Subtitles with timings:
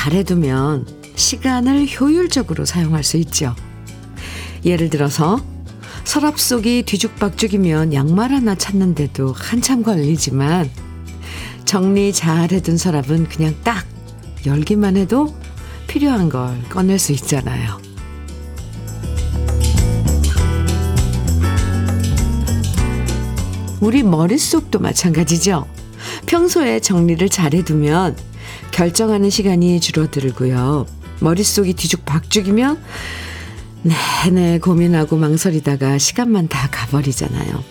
[0.00, 3.54] 정리를 잘 해두면 시간을 효율적으로 사용할 수 있죠.
[4.64, 5.38] 예를 들어서
[6.04, 10.70] 서랍 속이 뒤죽박죽이면 양말 하나 찾는데도 한참 걸리지만
[11.66, 13.84] 정리 잘 해둔 서랍은 그냥 딱
[14.46, 15.34] 열기만 해도
[15.86, 17.78] 필요한 걸 꺼낼 수 있잖아요.
[23.80, 25.66] 우리 머릿속도 마찬가지죠.
[26.24, 28.30] 평소에 정리를 잘 해두면
[28.70, 30.86] 결정하는 시간이 줄어들고요.
[31.20, 32.82] 머릿속이 뒤죽박죽이면
[34.24, 37.62] 내내 고민하고 망설이다가 시간만 다 가버리잖아요.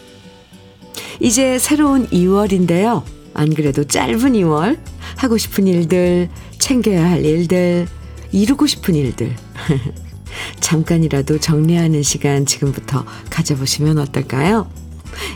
[1.19, 3.03] 이제 새로운 2월인데요.
[3.33, 4.79] 안 그래도 짧은 2월
[5.17, 7.87] 하고 싶은 일들, 챙겨야 할 일들,
[8.31, 9.35] 이루고 싶은 일들.
[10.59, 14.69] 잠깐이라도 정리하는 시간 지금부터 가져보시면 어떨까요?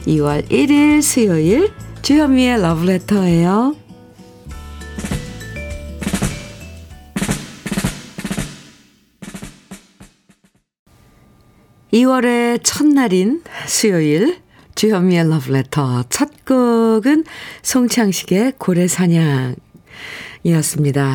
[0.07, 3.82] 2월 1일 수요일 주현미의 러브레터예요.
[11.93, 14.39] 2월의 첫날인 수요일
[14.73, 17.23] 주현미의 러브레터 첫 곡은
[17.61, 19.59] 송창식의 고래사냥이었습니다.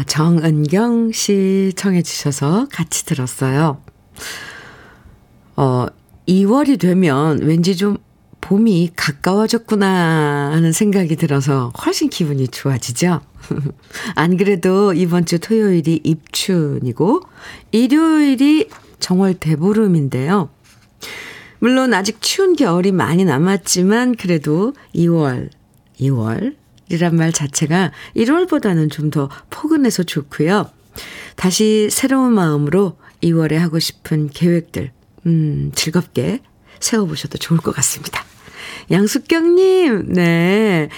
[0.04, 3.82] 정은경 씨 청해 주셔서 같이 들었어요.
[5.56, 5.86] 어,
[6.28, 7.96] 2월이 되면 왠지 좀
[8.40, 13.20] 봄이 가까워졌구나 하는 생각이 들어서 훨씬 기분이 좋아지죠.
[14.14, 17.22] 안 그래도 이번 주 토요일이 입춘이고
[17.72, 18.68] 일요일이
[19.00, 20.50] 정월 대보름인데요.
[21.60, 25.50] 물론 아직 추운 겨울이 많이 남았지만 그래도 2월,
[26.00, 30.70] 2월이란 말 자체가 1월보다는 좀 더 포근해서 좋고요.
[31.36, 34.92] 다시 새로운 마음으로 2월에 하고 싶은 계획들,
[35.26, 36.40] 음, 즐겁게
[36.80, 38.24] 세워보셔도 좋을 것 같습니다.
[38.90, 40.88] 양숙경님, 네.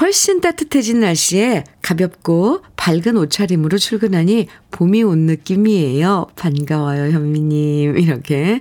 [0.00, 6.26] 훨씬 따뜻해진 날씨에 가볍고 밝은 옷차림으로 출근하니 봄이 온 느낌이에요.
[6.36, 7.98] 반가워요, 현미님.
[7.98, 8.60] 이렇게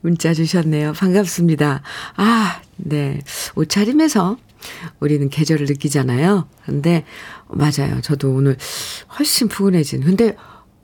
[0.00, 0.92] 문자 주셨네요.
[0.92, 1.82] 반갑습니다.
[2.16, 3.20] 아, 네.
[3.54, 4.36] 옷차림에서
[5.00, 6.48] 우리는 계절을 느끼잖아요.
[6.64, 7.04] 근데,
[7.48, 8.00] 맞아요.
[8.02, 8.56] 저도 오늘
[9.18, 10.02] 훨씬 푸근해진.
[10.02, 10.36] 근데,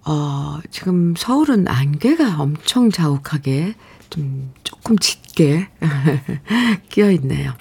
[0.04, 3.74] 어, 지금 서울은 안개가 엄청 자욱하게
[4.10, 5.68] 좀 조금 짙게
[6.90, 7.52] 끼어 있네요.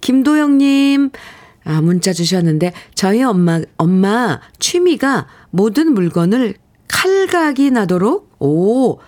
[0.00, 1.10] 김도영님,
[1.64, 6.54] 아, 문자 주셨는데, 저희 엄마, 엄마 취미가 모든 물건을
[6.88, 8.98] 칼각이 나도록, 오,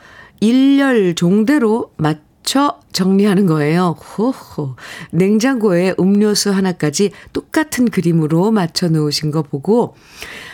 [0.41, 3.97] 일렬 종대로 맞춰 정리하는 거예요.
[4.17, 4.77] 호호.
[5.13, 9.95] 냉장고에 음료수 하나까지 똑같은 그림으로 맞춰 놓으신 거 보고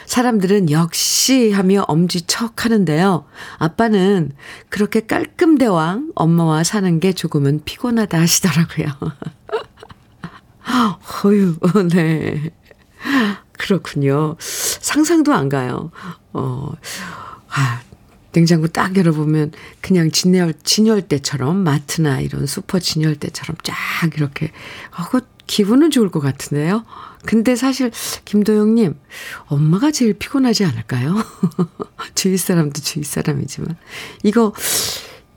[0.06, 3.24] 사람들은 역시 하며 엄지척 하는데요.
[3.58, 4.32] 아빠는
[4.68, 8.86] 그렇게 깔끔 대왕 엄마와 사는 게 조금은 피곤하다 하시더라고요.
[11.24, 11.56] 어휴,
[11.88, 12.50] 네.
[13.52, 14.36] 그렇군요.
[14.38, 15.90] 상상도 안 가요.
[16.32, 16.72] 어,
[17.48, 17.80] 아,
[18.36, 23.74] 냉장고 딱 열어보면 그냥 진열, 진열대처럼 마트나 이런 슈퍼 진열대처럼 쫙
[24.14, 24.52] 이렇게,
[24.90, 26.84] 아, 그 기분은 좋을 것 같은데요.
[27.24, 27.90] 근데 사실
[28.26, 28.94] 김도영님
[29.46, 31.16] 엄마가 제일 피곤하지 않을까요?
[32.14, 33.76] 주위 사람도 주위 사람이지만
[34.22, 34.52] 이거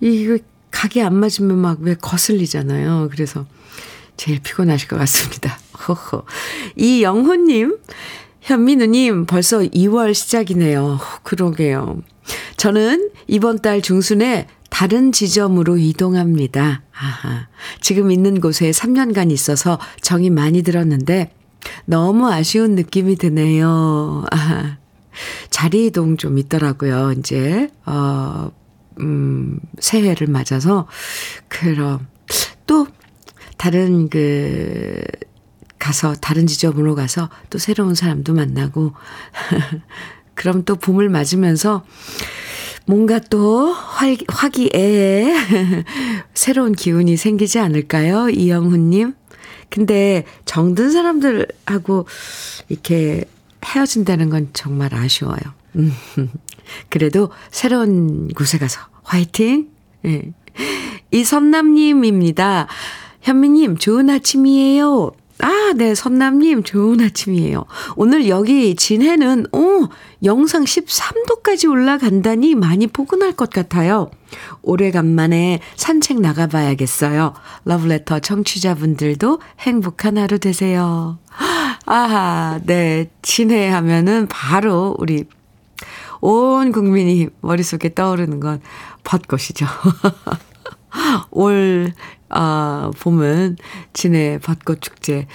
[0.01, 0.37] 이거
[0.71, 3.07] 각이 안 맞으면 막 왜 거슬리잖아요.
[3.11, 3.45] 그래서
[4.17, 5.57] 제일 피곤하실 것 같습니다.
[5.87, 6.25] 호호.
[6.75, 7.77] 이영호님,
[8.41, 10.99] 현민우님 벌써 2월 시작이네요.
[11.23, 12.01] 그러게요.
[12.59, 16.81] 저는 이번 달 중순에 다른 지점으로 이동합니다.
[16.93, 17.47] 아하.
[17.79, 21.33] 지금 있는 곳에 3년간 있어서 정이 많이 들었는데
[21.85, 24.25] 너무 아쉬운 느낌이 드네요.
[24.29, 24.77] 아하.
[25.49, 27.13] 자리 이동 좀 있더라고요.
[27.17, 28.51] 이제 어
[28.99, 30.85] 음, 새해를 맞아서
[31.47, 32.07] 그럼
[32.67, 32.87] 또
[33.55, 35.01] 다른 그
[35.79, 38.91] 가서 다른 지점으로 가서 또 새로운 사람도 만나고
[40.39, 41.83] 그럼 또 봄을 맞으면서
[42.85, 45.33] 뭔가 또 활, 화기애애
[46.33, 48.29] 새로운 기운이 생기지 않을까요?
[48.29, 49.15] 이영훈님.
[49.69, 52.07] 근데 정든 사람들하고
[52.69, 53.25] 이렇게
[53.65, 55.39] 헤어진다는 건 정말 아쉬워요.
[55.75, 55.93] 음,
[56.87, 59.67] 그래도 새로운 곳에 가서 화이팅!
[60.05, 60.31] 예.
[61.11, 62.67] 이섬남님입니다.
[63.21, 65.11] 현미님, 좋은 아침이에요.
[65.41, 67.65] 아, 네, 선남님, 좋은 아침이에요.
[67.95, 69.87] 오늘 여기 진해는, 오,
[70.23, 74.11] 영상 13도까지 올라간다니 많이 포근할 것 같아요.
[74.63, 77.33] 오래간만에 산책 나가봐야겠어요.
[77.63, 81.19] 러브레터 청취자분들도 행복한 하루 되세요.
[81.85, 85.23] 아하, 네, 진해 하면은 바로 우리
[86.19, 88.59] 온 국민이 머릿속에 떠오르는 건
[89.05, 89.65] 벚꽃이죠.
[91.31, 91.93] 올,
[92.29, 93.57] 아, 봄은
[93.93, 95.27] 진해 벚꽃 축제.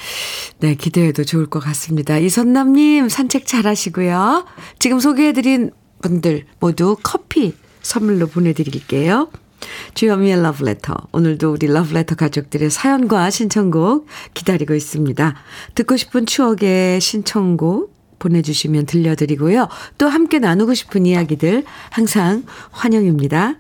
[0.60, 2.18] 네, 기대해도 좋을 것 같습니다.
[2.18, 4.46] 이선남님, 산책 잘 하시고요.
[4.78, 5.70] 지금 소개해드린
[6.02, 9.30] 분들 모두 커피 선물로 보내드릴게요.
[9.94, 10.94] 주현미의 러브레터.
[11.12, 15.34] 오늘도 우리 러브레터 가족들의 사연과 신청곡 기다리고 있습니다.
[15.74, 19.68] 듣고 싶은 추억의 신청곡 보내주시면 들려드리고요.
[19.98, 23.56] 또 함께 나누고 싶은 이야기들 항상 환영입니다.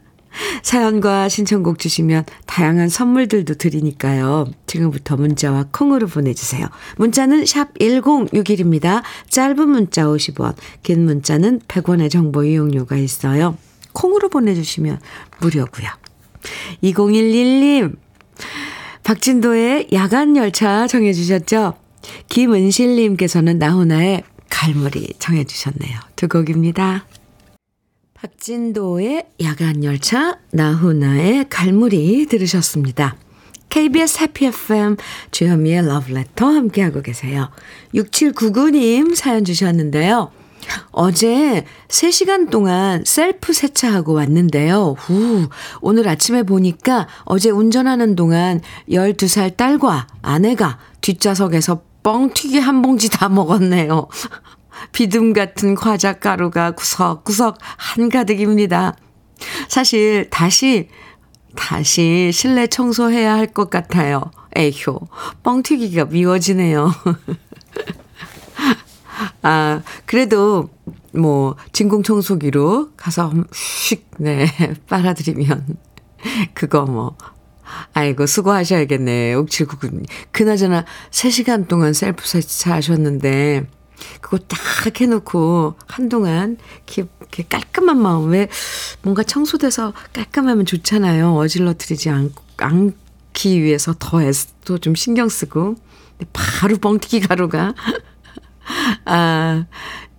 [0.62, 4.46] 사연과 신청곡 주시면 다양한 선물들도 드리니까요.
[4.66, 6.66] 지금부터 문자와 콩으로 보내주세요.
[6.96, 9.02] 문자는 샵 1061입니다.
[9.30, 13.56] 짧은 문자 50원, 긴 문자는 100원의 정보 이용료가 있어요.
[13.92, 15.00] 콩으로 보내주시면
[15.40, 15.88] 무료고요.
[16.82, 17.96] 2011님,
[19.04, 21.74] 박진도의 야간 열차 정해주셨죠?
[22.28, 25.98] 김은실님께서는 나훈아의 갈무리 정해주셨네요.
[26.16, 27.06] 두 곡입니다.
[28.24, 33.16] 박진도의 야간 열차, 나훈아의 갈무리 들으셨습니다.
[33.68, 34.96] KBS 해피 FM
[35.30, 37.50] 주현미의 러브레터 함께하고 계세요.
[37.94, 40.30] 6799님 사연 주셨는데요.
[40.92, 44.96] 어제 3시간 동안 셀프 세차하고 왔는데요.
[44.98, 45.50] 후,
[45.82, 54.08] 오늘 아침에 보니까 어제 운전하는 동안 12살 딸과 아내가 뒷좌석에서 뻥튀기 한 봉지 다 먹었네요.
[54.92, 58.96] 비듬 같은 과자 가루가 구석구석 한가득입니다.
[59.68, 60.88] 사실 다시
[61.56, 64.30] 다시 실내 청소해야 할 것 같아요.
[64.56, 65.00] 에효,
[65.42, 66.92] 뻥튀기가 미워지네요.
[69.42, 70.70] 아, 그래도
[71.12, 74.46] 뭐 진공 청소기로 가서 휙, 네,
[74.88, 75.76] 빨아들이면
[76.54, 77.16] 그거 뭐
[77.92, 79.34] 아이고, 수고하셔야겠네.
[79.34, 80.04] 옥칠구군.
[80.32, 83.66] 그나저나 3시간 동안 셀프 세차 하셨는데,
[84.20, 86.56] 그거 딱 해놓고 한동안
[86.96, 88.48] 이렇게 깔끔한 마음, 왜
[89.02, 91.34] 뭔가 청소돼서 깔끔하면 좋잖아요.
[91.36, 95.76] 어질러뜨리지 않, 않기 위해서 더 애도 좀 신경 쓰고.
[96.32, 97.74] 바로 뻥튀기 가루가.
[99.04, 99.66] 아,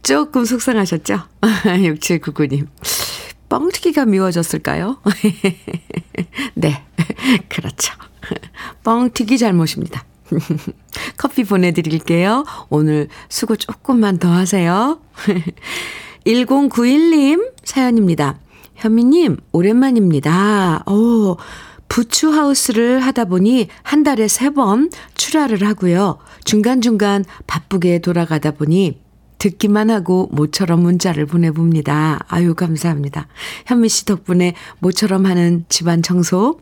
[0.04, 1.22] 조금 속상하셨죠?
[1.42, 2.68] 6799님.
[3.50, 5.02] 뻥튀기가 미워졌을까요?
[6.56, 6.84] 네,
[7.50, 7.94] 그렇죠.
[8.84, 10.04] 뻥튀기 잘못입니다.
[11.18, 12.46] 커피 보내드릴게요.
[12.70, 15.00] 오늘 수고 조금만 더 하세요.
[16.26, 18.40] 1091님 사연입니다.
[18.76, 20.84] 현미님, 오랜만입니다.
[20.88, 21.38] 오,
[21.88, 26.18] 부추하우스를 하다 보니 한 달에 세 번 출하를 하고요.
[26.44, 29.00] 중간중간 바쁘게 돌아가다 보니
[29.38, 32.20] 듣기만 하고 모처럼 문자를 보내봅니다.
[32.28, 33.28] 아유, 감사합니다.
[33.68, 36.60] 현미 씨 덕분에 모처럼 하는 집안 청소,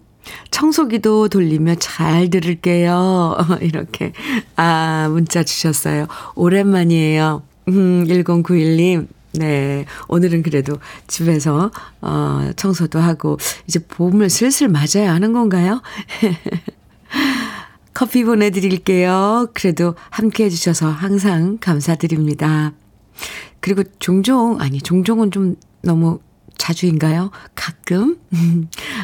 [0.52, 3.38] 청소기도 돌리며 잘 들을게요.
[3.62, 4.14] 이렇게,
[4.56, 6.08] 아, 문자 주셨어요.
[6.36, 7.44] 오랜만이에요.
[7.70, 9.08] 음, 1091님.
[9.34, 9.86] 네.
[10.08, 10.78] 오늘은 그래도
[11.08, 11.72] 집에서,
[12.02, 13.38] 어, 청소도 하고,
[13.68, 15.82] 이제 봄을 슬슬 맞아야 하는 건가요?
[17.94, 19.50] 커피 보내드릴게요.
[19.54, 22.74] 그래도 함께 해주셔서 항상 감사드립니다.
[23.60, 26.20] 그리고 종종, 아니, 종종은 좀 너무
[26.58, 27.32] 자주인가요?
[27.56, 28.18] 가끔?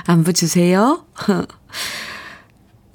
[0.06, 1.06] 안부 주세요.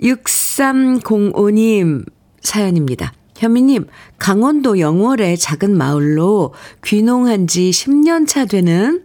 [0.01, 2.05] 6305님
[2.40, 3.12] 사연입니다.
[3.37, 3.87] 현미님,
[4.19, 9.05] 강원도 영월의 작은 마을로 귀농한 지 10년 차 되는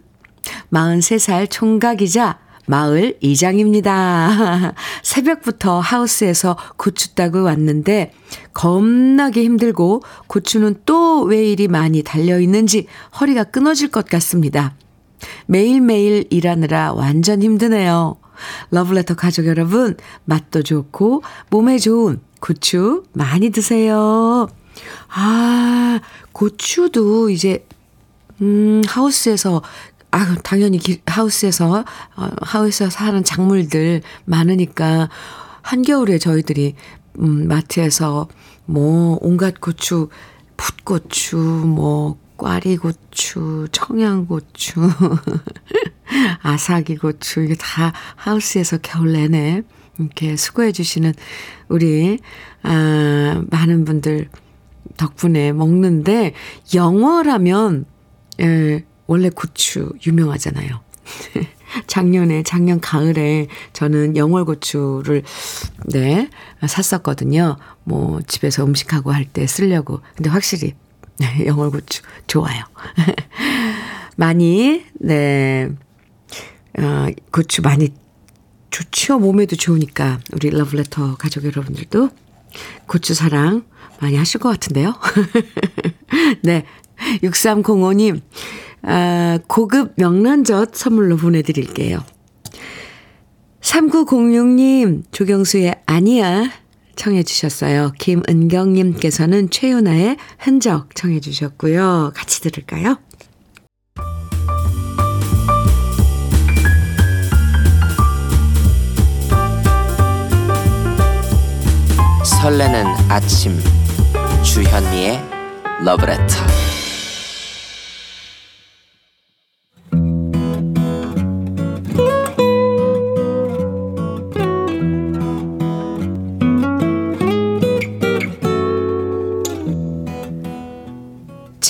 [0.72, 4.74] 43살 총각이자 마을 이장입니다.
[5.02, 8.12] 새벽부터 하우스에서 고추 따고 왔는데
[8.54, 12.86] 겁나게 힘들고 고추는 또 왜 이리 많이 달려 있는지
[13.20, 14.74] 허리가 끊어질 것 같습니다.
[15.46, 18.16] 매일매일 일하느라 완전 힘드네요.
[18.70, 24.48] 러블레터 가족 여러분, 맛도 좋고 몸에 좋은 고추 많이 드세요.
[25.08, 26.00] 아,
[26.32, 27.66] 고추도 이제,
[28.40, 29.62] 음, 하우스에서
[30.12, 31.84] 아, 당연히 기, 하우스에서,
[32.16, 35.08] 어, 하우스에서 사는 작물들 많으니까,
[35.62, 36.74] 한겨울에 저희들이,
[37.20, 38.26] 음, 마트에서
[38.66, 40.08] 뭐, 온갖 고추,
[40.56, 44.80] 풋고추, 뭐, 꽈리고추, 청양고추,
[46.42, 49.62] 아사기고추, 이게 다 하우스에서 겨울 내내
[49.98, 51.12] 이렇게 수고해주시는
[51.68, 52.18] 우리,
[52.62, 54.28] 아, 많은 분들
[54.96, 56.32] 덕분에 먹는데,
[56.74, 57.84] 영어라면,
[58.40, 60.80] 예, 원래 고추 유명하잖아요.
[61.86, 65.22] 작년에, 작년 가을에 저는 영월고추를,
[65.92, 66.30] 네,
[66.66, 67.56] 샀었거든요.
[67.84, 70.00] 뭐, 집에서 음식하고 할 때 쓰려고.
[70.16, 70.72] 근데 확실히,
[71.46, 72.64] 영월 고추 좋아요.
[74.16, 75.70] 많이, 네,
[76.78, 77.90] 어, 고추 많이
[78.70, 79.18] 좋죠.
[79.18, 80.20] 몸에도 좋으니까.
[80.32, 82.10] 우리 러브레터 가족 여러분들도
[82.86, 83.64] 고추 사랑
[84.00, 84.94] 많이 하실 것 같은데요.
[86.42, 86.64] 네.
[87.22, 88.20] 6305님,
[88.82, 92.04] 아, 고급 명란젓 선물로 보내드릴게요.
[93.62, 96.50] 3906님, 조경수의 아니야
[97.00, 97.92] 청해 주셨어요.
[97.98, 102.12] 김은경님께서는 최윤아의 흔적 청해 주셨고요.
[102.14, 102.98] 같이 들을까요?
[112.42, 113.58] 설레는 아침
[114.42, 115.22] 주현미의
[115.82, 116.79] 러브레터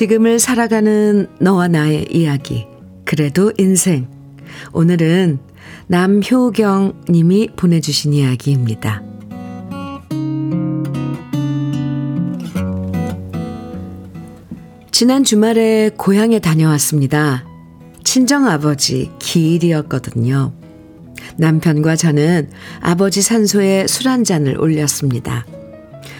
[0.01, 2.67] 지금을 살아가는 너와 나의 이야기
[3.05, 4.09] 그래도 인생
[4.73, 5.39] 오늘은
[5.89, 9.03] 남효경 님이 보내주신 이야기입니다.
[14.91, 17.45] 지난 주말에 고향에 다녀왔습니다.
[18.03, 20.55] 친정아버지 기일이었거든요.
[21.37, 22.49] 남편과 저는
[22.81, 25.45] 아버지 산소에 술 한 잔을 올렸습니다.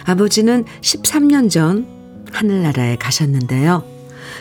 [0.05, 1.90] 아버지는 13년 전
[2.31, 3.83] 하늘나라에 가셨는데요.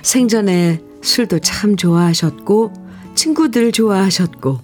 [0.02, 2.72] 생전에 술도 참 좋아하셨고,
[3.14, 4.60] 친구들 좋아하셨고,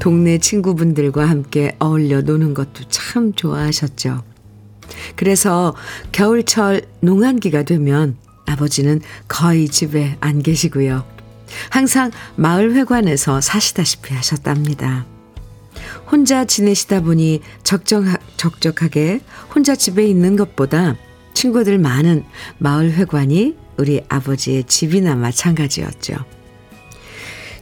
[0.00, 4.22] 동네 친구분들과 함께 어울려 노는 것도 참 좋아하셨죠.
[5.14, 5.74] 그래서
[6.12, 11.04] 겨울철 농한기가 되면 아버지는 거의 집에 안 계시고요.
[11.68, 15.06] 항상 마을 회관에서 사시다시피 하셨답니다.
[16.10, 18.04] 혼자 지내시다 보니 적정,
[18.36, 19.20] 적적하게
[19.54, 20.96] 혼자 집에 있는 것보다
[21.34, 22.24] 친구들 많은
[22.58, 26.16] 마을 회관이 우리 아버지의 집이나 마찬가지였죠.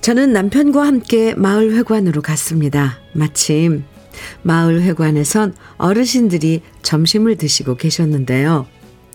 [0.00, 2.98] 저는 남편과 함께 마을 회관으로 갔습니다.
[3.12, 3.84] 마침
[4.42, 8.66] 마을 회관에선 어르신들이 점심을 드시고 계셨는데요.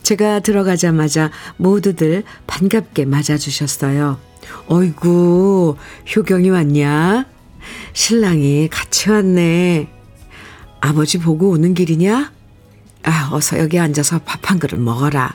[0.01, 4.19] 제가 들어가자마자 모두들 반갑게 맞아주셨어요.
[4.67, 5.77] 어이구,
[6.15, 7.25] 효경이 왔냐?
[7.93, 9.87] 신랑이 같이 왔네.
[10.81, 12.31] 아버지 보고 오는 길이냐?
[13.03, 15.33] 아, 어서 여기 앉아서 밥 한 그릇 먹어라.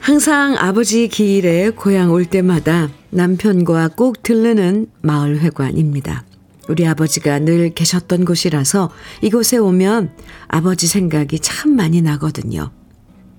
[0.00, 6.24] 항상 아버지 기일에 고향 올 때마다 남편과 꼭 들르는 마을 회관입니다.
[6.68, 8.90] 우리 아버지가 늘 계셨던 곳이라서
[9.22, 10.12] 이곳에 오면
[10.48, 12.70] 아버지 생각이 참 많이 나거든요.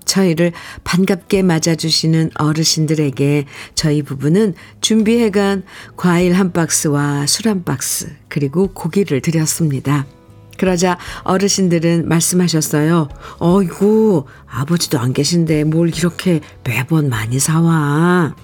[0.04, 0.52] 저희를
[0.84, 5.64] 반갑게 맞아주시는 어르신들에게 저희 부부는 준비해간
[5.96, 10.06] 과일 한 박스와 술 한 박스, 그리고 고기를 드렸습니다.
[10.56, 13.08] 그러자 어르신들은 말씀하셨어요.
[13.38, 18.34] 어이구, 아버지도 안 계신데 뭘 이렇게 매번 많이 사와.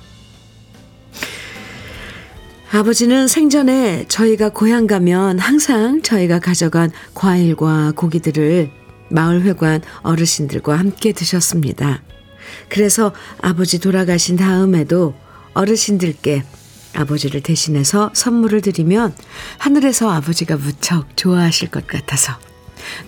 [2.72, 8.70] 아버지는 생전에 저희가 고향 가면 항상 저희가 가져간 과일과 고기들을
[9.10, 12.02] 마을회관 어르신들과 함께 드셨습니다.
[12.70, 15.14] 그래서 아버지 돌아가신 다음에도
[15.52, 16.44] 어르신들께
[16.94, 19.14] 아버지를 대신해서 선물을 드리면
[19.58, 22.32] 하늘에서 아버지가 무척 좋아하실 것 같아서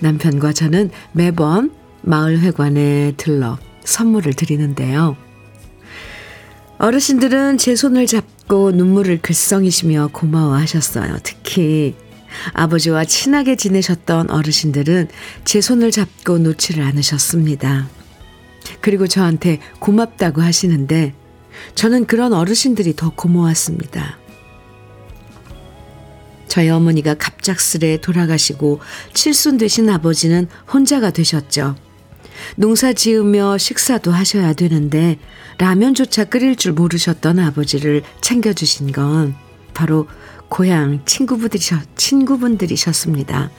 [0.00, 1.72] 남편과 저는 매번
[2.02, 5.16] 마을회관에 들러 선물을 드리는데요.
[6.78, 11.18] 어르신들은 제 손을 잡고 눈물을 글썽이시며 고마워하셨어요.
[11.22, 11.94] 특히
[12.52, 15.08] 아버지와 친하게 지내셨던 어르신들은
[15.44, 17.88] 제 손을 잡고 놓지를 않으셨습니다.
[18.80, 21.14] 그리고 저한테 고맙다고 하시는데
[21.74, 24.18] 저는 그런 어르신들이 더 고마웠습니다.
[26.46, 28.80] 저희 어머니가 갑작스레 돌아가시고
[29.12, 31.74] 칠순 되신 아버지는 혼자가 되셨죠.
[32.56, 35.18] 농사 지으며 식사도 하셔야 되는데
[35.58, 39.34] 라면조차 끓일 줄 모르셨던 아버지를 챙겨주신 건
[39.72, 40.06] 바로
[40.48, 43.50] 고향 친구분들이셨, 친구분들이셨습니다.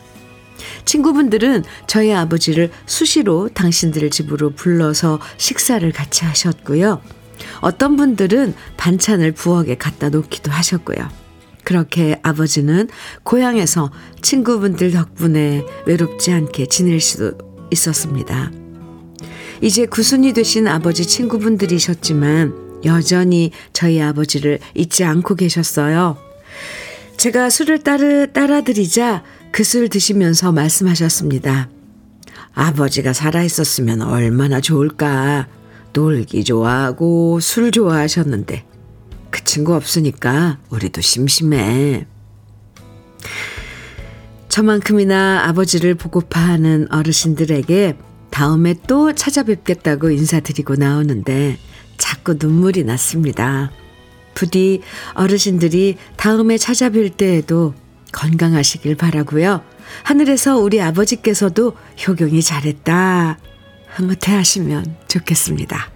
[0.85, 7.01] 친구분들은 저희 아버지를 수시로 당신들 집으로 불러서 식사를 같이 하셨고요.
[7.62, 11.10] 어떤 분들은 반찬을 부엌에 갖다 놓기도 하셨고요.
[11.63, 12.88] 그렇게 아버지는
[13.24, 17.38] 고향에서 친구분들 덕분에 외롭지 않게 지낼 수
[17.72, 18.51] 있었습니다.
[19.62, 26.18] 이제 구순이 되신 아버지 친구분들이셨지만 여전히 저희 아버지를 잊지 않고 계셨어요.
[27.18, 29.24] 제가 술을 따르, 따라드리자
[29.56, 31.70] 그 술 드시면서 말씀하셨습니다.
[32.54, 35.48] 아버지가 살아있었으면 얼마나 좋을까.
[35.96, 38.66] 놀기 좋아하고 술 좋아하셨는데
[39.32, 42.06] 그 친구 없으니까 우리도 심심해.
[44.50, 47.98] 저만큼이나 아버지를 보고파 하는 어르신들에게
[48.30, 51.58] 다음에 또 찾아뵙겠다고 인사드리고 나오는데
[51.98, 53.72] 자꾸 눈물이 났습니다.
[54.34, 54.82] 부디
[55.14, 57.74] 어르신들이 다음에 찾아뵐 때에도
[58.12, 59.62] 건강하시길 바라고요.
[60.04, 61.74] 하늘에서 우리 아버지께서도
[62.06, 63.38] 효경이 잘했다.
[63.96, 65.90] 흐뭇해 하시면 좋겠습니다.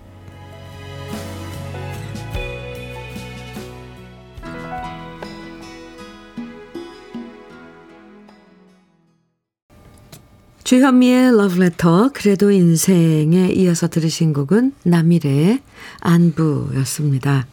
[10.63, 15.61] 주현미의 러브레터 그래도 인생에 이어서 들으신 곡은 남일의
[15.99, 17.47] 안부였습니다.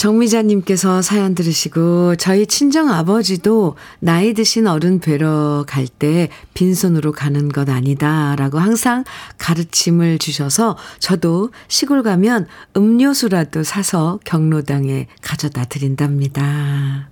[0.00, 7.68] 정미자님께서 사연 들으시고 저희 친정 아버지도 나이 드신 어른 뵈러 갈 때 빈손으로 가는 것
[7.68, 9.04] 아니다라고 항상
[9.36, 17.10] 가르침을 주셔서 저도 시골 가면 음료수라도 사서 경로당에 가져다 드린답니다.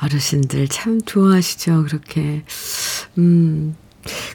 [0.00, 2.44] 어르신들 참 좋아하시죠, 그렇게.
[3.18, 3.76] 음,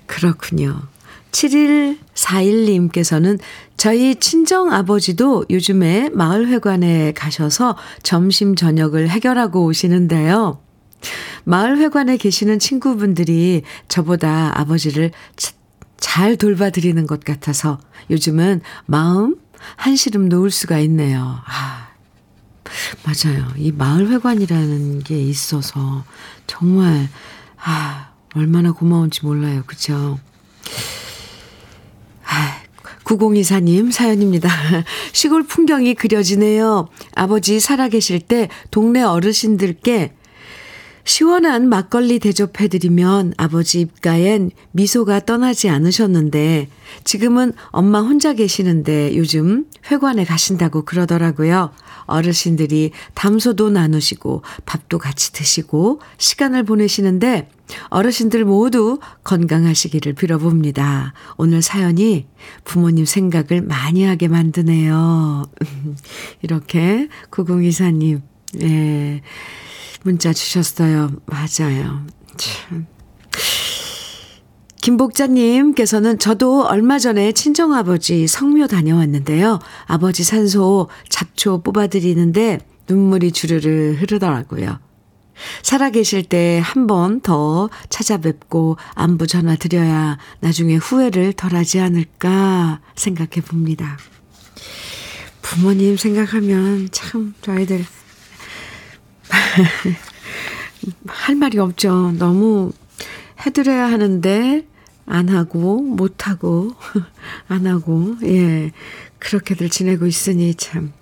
[0.06, 0.84] 그렇군요.
[1.32, 3.40] 7141님께서는
[3.82, 10.62] 저희 친정 아버지도 요즘에 마을회관에 가셔서 점심, 저녁을 해결하고 오시는데요.
[11.46, 15.10] 마을회관에 계시는 친구분들이 저보다 아버지를
[15.98, 17.80] 잘 돌봐드리는 것 같아서
[18.12, 19.38] 요즘은 마음
[19.78, 21.40] 한시름 놓을 수가 있네요.
[21.48, 21.88] 아,
[23.04, 23.48] 맞아요.
[23.58, 26.04] 이 마을회관이라는 게 있어서
[26.46, 27.10] 정말,
[27.58, 29.64] 아, 얼마나 고마운지 몰라요.
[29.66, 30.20] 그죠?
[33.18, 34.50] 9024님 사연입니다.
[35.12, 36.88] 시골 풍경이 그려지네요.
[37.14, 40.14] 아버지 살아계실 때 동네 어르신들께
[41.04, 46.68] 시원한 막걸리 대접해드리면 아버지 입가엔 미소가 떠나지 않으셨는데
[47.04, 51.72] 지금은 엄마 혼자 계시는데 요즘 회관에 가신다고 그러더라고요.
[52.06, 57.50] 어르신들이 담소도 나누시고 밥도 같이 드시고 시간을 보내시는데
[57.88, 61.14] 어르신들 모두 건강하시기를 빌어봅니다.
[61.38, 62.28] 오늘 사연이
[62.66, 65.44] 부모님 생각을 많이 하게 만드네요.
[66.42, 68.22] 이렇게 9024님,
[68.62, 69.22] 예,
[70.04, 71.12] 문자 주셨어요.
[71.26, 72.06] 맞아요.
[72.38, 72.88] 참.
[74.82, 79.60] 김복자님께서는 저도 얼마 전에 친정아버지 성묘 다녀왔는데요.
[79.86, 84.80] 아버지 산소 잡초 뽑아드리는데 눈물이 주르르 흐르더라고요.
[85.64, 93.42] 살아계실 때 한 번 더 찾아뵙고 안부 전화 드려야 나중에 후회를 덜 하지 않을까 생각해
[93.48, 93.98] 봅니다.
[95.44, 97.86] 부모님 생각하면 참 저희들
[101.08, 102.14] 할 말이 없죠.
[102.18, 102.72] 너무
[103.46, 104.66] 해드려야 하는데
[105.06, 106.72] 안 하고 못 하고
[107.48, 108.72] 안 하고 예.
[109.20, 110.94] 그렇게들 지내고 있으니 참.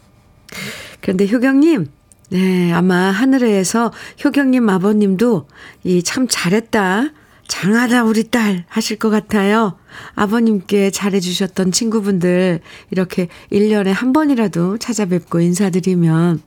[1.02, 1.88] 그런데 효경님
[2.32, 3.92] 네 아마 하늘에서
[4.24, 5.48] 효경님 아버님도
[5.84, 7.12] 이 참 잘했다
[7.48, 9.78] 장하다 우리 딸 하실 것 같아요.
[10.16, 12.60] 아버님께 잘해주셨던 친구분들
[12.92, 16.42] 이렇게 1년에 한 번이라도 찾아뵙고 인사드리면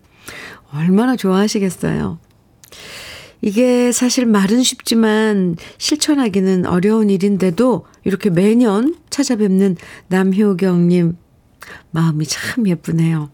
[0.72, 2.18] 얼마나 좋아하시겠어요
[3.40, 11.16] 이게 사실 말은 쉽지만 실천하기는 어려운 일인데도 이렇게 매년 찾아뵙는 남효경님
[11.90, 13.30] 마음이 참 예쁘네요.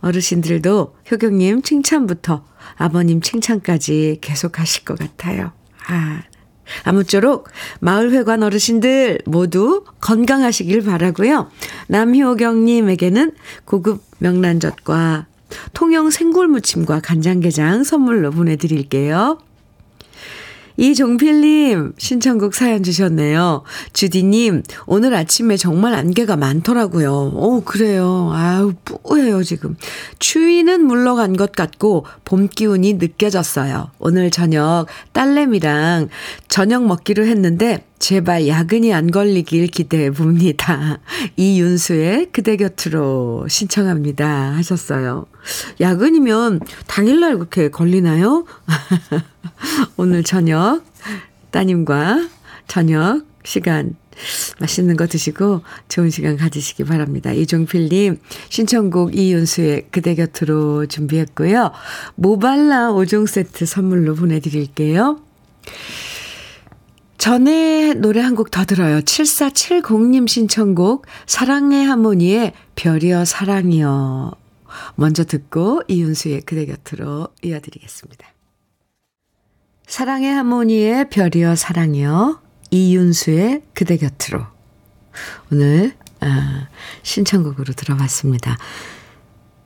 [0.00, 2.44] 어르신들도 효경님 칭찬부터
[2.76, 5.52] 아버님 칭찬까지 계속 하실 것 같아요.
[5.88, 6.22] 아,
[6.84, 7.48] 아무쪼록
[7.80, 11.50] 마을회관 어르신들 모두 건강하시길 바라고요.
[11.88, 13.32] 남효경님에게는
[13.64, 15.26] 고급 명란젓과
[15.72, 19.38] 통영 생굴무침과 간장게장 선물로 보내드릴게요.
[20.78, 23.64] 이종필님 신청곡 사연 주셨네요.
[23.92, 27.32] 주디님 오늘 아침에 정말 안개가 많더라고요.
[27.34, 28.30] 오 그래요.
[28.32, 29.76] 아우 뿌해요 지금.
[30.20, 33.90] 추위는 물러간 것 같고 봄 기운이 느껴졌어요.
[33.98, 36.10] 오늘 저녁 딸내미랑
[36.46, 41.00] 저녁 먹기로 했는데 제발 야근이 안 걸리길 기대해 봅니다.
[41.36, 44.54] 이윤수의 그대 곁으로 신청합니다.
[44.54, 45.26] 하셨어요.
[45.80, 48.44] 야근이면 당일날 그렇게 걸리나요?
[49.96, 50.82] 오늘 저녁
[51.50, 52.28] 따님과
[52.68, 53.96] 저녁 시간
[54.60, 57.32] 맛있는 거 드시고 좋은 시간 가지시기 바랍니다.
[57.32, 61.72] 이종필님 신청곡 이윤수의 그대 곁으로 준비했고요.
[62.16, 65.20] 모발라 5종 세트 선물로 보내드릴게요.
[67.18, 69.00] 전에 노래 한 곡 더 들어요.
[69.00, 74.32] 7470님 신청곡 사랑의 하모니의 별이여 사랑이여.
[74.94, 78.26] 먼저 듣고 이윤수의 그대 곁으로 이어드리겠습니다.
[79.86, 82.40] 사랑의 하모니의 별이여 사랑이여.
[82.70, 84.46] 이윤수의 그대 곁으로.
[85.50, 86.68] 오늘 아,
[87.02, 88.56] 신청곡으로 들어봤습니다.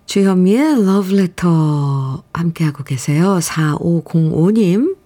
[0.06, 3.38] 주현미의 러브레터 함께하고 계세요.
[3.40, 4.96] 4505님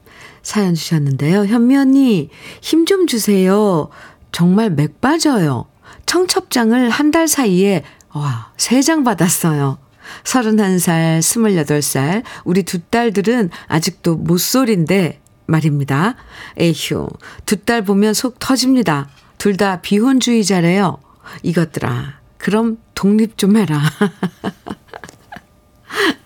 [0.46, 1.46] 사연 주셨는데요.
[1.46, 2.30] 현미 언니,
[2.62, 3.88] 힘 좀 주세요.
[4.30, 5.66] 정말 맥 빠져요.
[6.06, 7.82] 청첩장을 한 달 사이에,
[8.14, 9.78] 와, 3장 받았어요.
[10.22, 16.14] 31살, 28살, 우리 두 딸들은 아직도 모쏠인데 말입니다.
[16.58, 17.08] 에휴,
[17.44, 19.08] 두 딸 보면 속 터집니다.
[19.38, 20.98] 둘 다 비혼주의자래요.
[21.42, 23.80] 이것들아, 그럼 독립 좀 해라.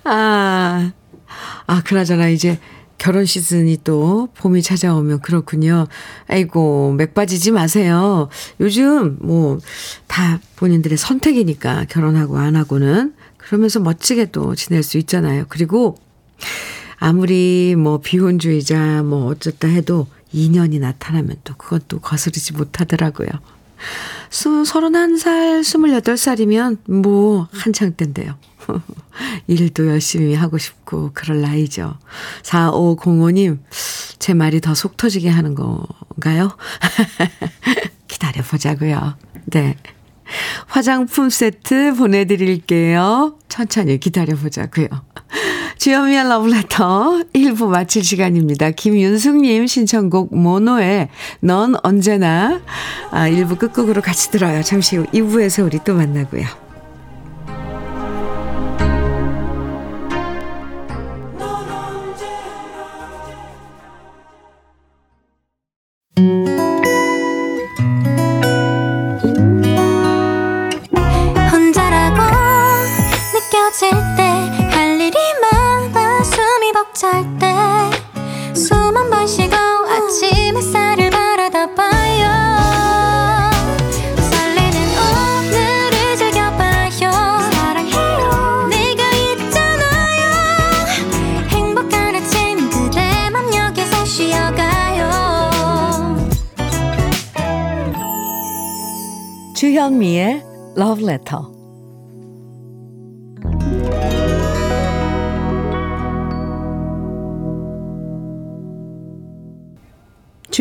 [0.04, 0.92] 아,
[1.66, 2.58] 아, 그나저나 이제
[3.00, 5.86] 결혼 시즌이 또 봄이 찾아오면 그렇군요.
[6.28, 8.28] 아이고, 맥 빠지지 마세요.
[8.60, 9.58] 요즘 뭐
[10.10, 15.44] 다 본인들의 선택이니까 결혼하고 안 하고는 그러면서 멋지게 또 지낼 수 있잖아요.
[15.48, 15.96] 그리고
[16.98, 23.28] 아무리 뭐 비혼주의자 뭐 어쩌다 해도 인연이 나타나면 또또 거스르지 못하더라고요.
[24.30, 28.34] 서른한 살, 스물여덟 살이면 뭐 한창 때인데요.
[29.46, 31.96] 일도 열심히 하고 싶고 그럴 나이죠.
[32.42, 33.58] 4505님,
[34.18, 36.56] 제 말이 더 속 터지게 하는 건가요?
[38.08, 39.16] 기다려보자고요.
[39.46, 39.76] 네.
[40.66, 43.36] 화장품 세트 보내드릴게요.
[43.48, 44.86] 천천히 기다려보자고요.
[45.78, 48.70] 주현미의 러브레터 1부 마칠 시간입니다.
[48.70, 51.08] 김윤숙님 신청곡 모노의
[51.40, 52.60] 넌 언제나
[53.10, 54.62] 아, 1부 끝곡으로 같이 들어요.
[54.62, 56.69] 잠시 후 2부에서 우리 또 만나고요.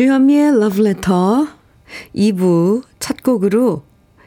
[0.00, 1.48] 주현미의 Letter
[2.16, 3.84] 2부 첫 곡으로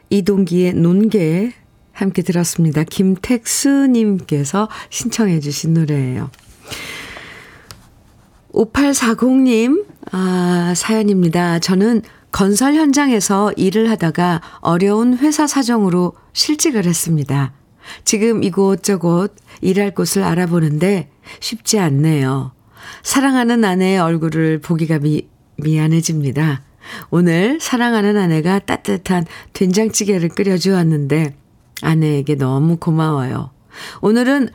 [0.08, 1.52] 이동기의 논개
[1.90, 2.84] 함께 들었습니다.
[2.84, 6.30] 김택수님께서 신청해 주신 노래예요.
[8.52, 11.58] 5840님, 아, 사연입니다.
[11.58, 17.52] 저는 건설 현장에서 일을 하다가 어려운 회사 사정으로 실직을 했습니다.
[18.04, 21.10] 지금 이곳저곳 일할 곳을 알아보는데
[21.40, 22.52] 쉽지 않네요.
[23.02, 26.62] 사랑하는 아내의 얼굴을 보기가 미, 미안해집니다.
[27.10, 31.34] 오늘 사랑하는 아내가 따뜻한 된장찌개를 끓여주었는데
[31.82, 33.50] 아내에게 너무 고마워요.
[34.00, 34.50] 오늘은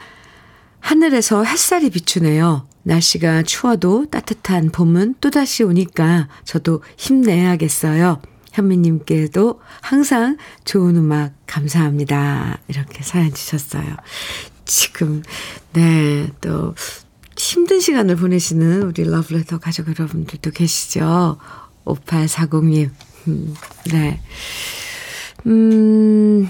[0.79, 2.67] 하늘에서 햇살이 비추네요.
[2.83, 8.21] 날씨가 추워도 따뜻한 봄은 또다시 오니까 저도 힘내야겠어요.
[8.53, 12.59] 현미님께도 항상 좋은 음악 감사합니다.
[12.67, 13.95] 이렇게 사연 주셨어요.
[14.65, 15.23] 지금,
[15.73, 16.73] 네, 또
[17.39, 21.37] 힘든 시간을 보내시는 우리 러브레터 가족 여러분들도 계시죠?
[21.85, 22.89] 5840님.
[23.27, 23.55] 음,
[23.91, 24.21] 네.
[25.47, 26.49] 음,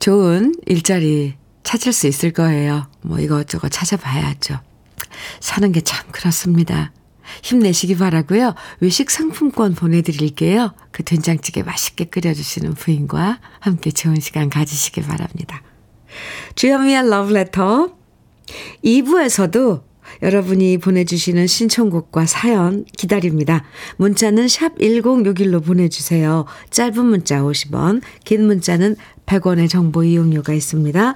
[0.00, 2.88] 좋은 일자리 찾을 수 있을 거예요.
[3.02, 4.58] 뭐 이것저것 찾아봐야죠.
[5.40, 6.92] 사는 게 참 그렇습니다.
[7.42, 8.54] 힘내시기 바라고요.
[8.80, 10.74] 외식 상품권 보내드릴게요.
[10.90, 15.62] 그 된장찌개 맛있게 끓여주시는 부인과 함께 좋은 시간 가지시기 바랍니다.
[16.56, 17.97] 주현미의 러브레터
[18.84, 19.82] 2부에서도
[20.22, 23.64] 여러분이 보내주시는 신청곡과 사연 기다립니다.
[23.98, 26.46] 문자는 샵 1061로 보내주세요.
[26.70, 31.14] 짧은 문자 50원, 긴 문자는 100원의 정보 이용료가 있습니다.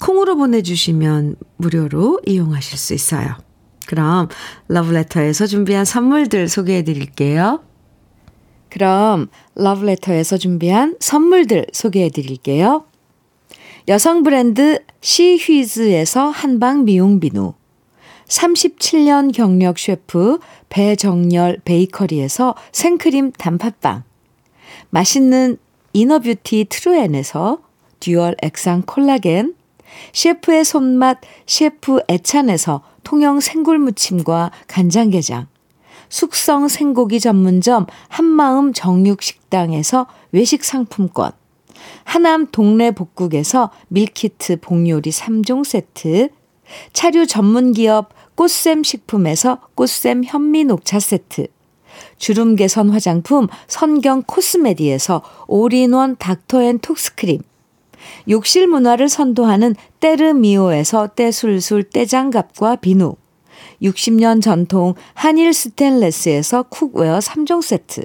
[0.00, 3.36] 콩으로 보내주시면 무료로 이용하실 수 있어요.
[3.86, 4.28] 그럼
[4.68, 7.62] 러브레터에서 준비한 선물들 소개해 드릴게요.
[8.70, 12.84] 그럼 러브레터에서 준비한 선물들 소개해 드릴게요.
[13.86, 17.52] 여성 브랜드 시휘즈에서 한방 미용 비누
[18.26, 20.38] 37년 경력 셰프
[20.70, 24.04] 배정열 베이커리에서 생크림 단팥빵
[24.88, 25.58] 맛있는
[25.92, 27.58] inner beauty 트루엔에서
[28.00, 29.54] dual 액상 콜라겐
[30.14, 35.46] 셰프의 손맛 셰프 애찬에서 통영 생굴무침과 간장게장,
[36.08, 41.32] 숙성 생고기 전문점 한마음 정육식당에서 외식 상품권,
[42.04, 46.28] 하남 동네 복국에서 밀키트 복요리 3종 세트,
[46.92, 51.46] 차류 전문 기업 꽃샘 식품에서 꽃샘 현미 녹차 세트,
[52.18, 57.40] 주름 개선 화장품 선경 코스메디에서 올인원 닥터앤톡스크림,
[58.28, 63.16] 욕실 문화를 선도하는 때르미오에서 때술술 때장갑과 비누,
[63.82, 68.04] 60년 전통 한일 스텐레스에서 cookware 3종 세트,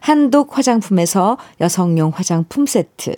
[0.00, 3.16] 한독 화장품에서 여성용 화장품 세트,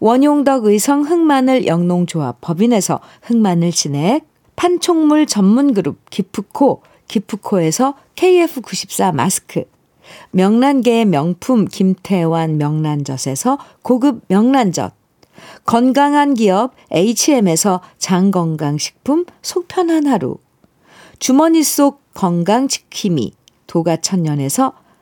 [0.00, 9.64] 원용덕 의성 흑마늘 영농조합 법인에서 흑마늘 진액, 판촉물 전문 그룹 기프코, 기프코에서 KF94 마스크,
[10.30, 14.92] 명란계의 명품 김태환 명란젓에서 고급 명란젓,
[15.64, 20.38] 건강한 기업 HM에서 장건강식품 속편한 하루,
[21.18, 23.32] 주머니 속 건강지킴이
[23.66, 24.72] 도가천년에서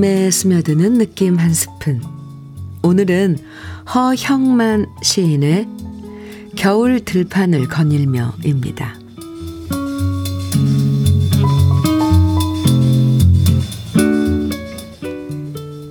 [0.00, 2.00] 마음에 스며드는 느낌 한 스푼.
[2.82, 3.36] 오늘은
[3.94, 5.68] 허형만 시인의
[6.56, 8.94] 겨울 들판을 거닐며입니다.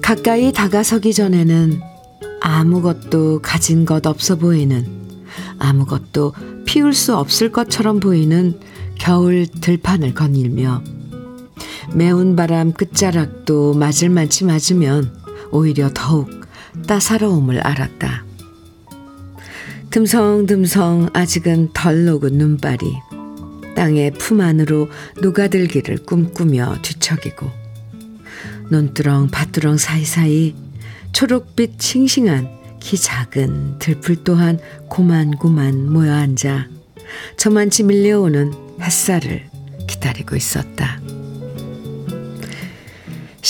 [0.02, 1.80] 가까이 다가서기 전에는
[2.42, 4.88] 아무것도 가진 것 없어 보이는
[5.60, 6.34] 아무것도
[6.66, 8.60] 피울 수 없을 것처럼 보이는
[8.98, 10.82] 겨울 들판을 거닐며
[11.94, 15.12] 매운 바람 끝자락도 맞을 만치 맞으면
[15.52, 16.30] 오히려 더욱
[16.88, 18.26] 따사로움을 알았다.
[19.90, 22.94] 듬성듬성 아직은 덜 녹은 눈발이
[23.76, 24.90] 땅의 품 안으로
[25.22, 27.50] 녹아들기를 꿈꾸며 뒤척이고
[28.70, 30.54] 논두렁 밭두렁 사이사이
[31.12, 36.68] 초록빛 싱싱한 키 작은 들풀 또한 고만고만 모여 앉아
[37.38, 39.50] 저만치 밀려오는 햇살을
[39.88, 41.00] 기다리고 있었다.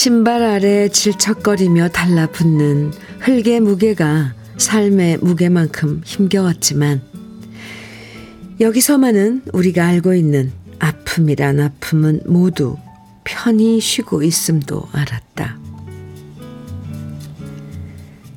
[0.02, 7.02] 신발 아래 질척거리며 달라붙는 흙의 무게가 삶의 무게만큼 힘겨웠지만
[8.62, 12.78] 여기서만은 우리가 알고 있는 아픔이란 아픔은 모두
[13.26, 15.60] 편히 쉬고 있음도 알았다.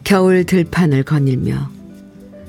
[0.03, 1.71] 겨울 들판을 거닐며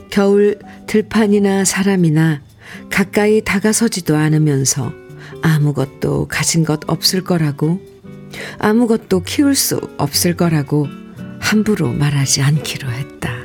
[0.10, 2.41] 겨울 들판이나 사람이나
[2.89, 4.91] 가까이 다가서지도 않으면서
[5.43, 7.92] 아무것도 가진 것 없을 거라고
[8.60, 10.88] 아무것도 키울 수 없을 거라고
[11.39, 13.42] 함부로 말하지 않기로 했다.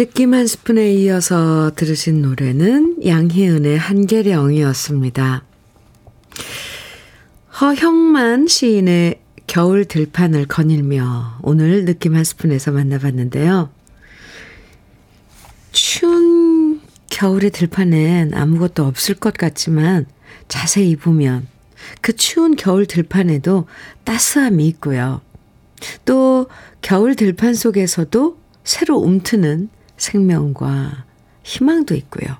[0.00, 5.44] 느낌 한 스푼에 이어서 들으신 노래는 양희은의 한계령이었습니다.
[7.60, 13.68] 허형만 시인의 겨울 들판을 거닐며 오늘 느낌 한 스푼에서 만나봤는데요.
[15.70, 20.06] 추운 겨울의 들판엔 아무것도 없을 것 같지만
[20.48, 21.46] 자세히 보면
[22.00, 23.66] 그 추운 겨울 들판에도
[24.04, 25.20] 따스함이 있고요.
[26.06, 26.48] 또
[26.80, 29.68] 겨울 들판 속에서도 새로 움트는
[30.00, 31.04] 생명과
[31.44, 32.36] 희망도 있고요.